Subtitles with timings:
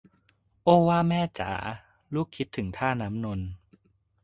[0.63, 1.51] โอ้ว่าแม่จ๋า
[2.13, 3.49] ลูกคิดถึงท่าน้ำนนท์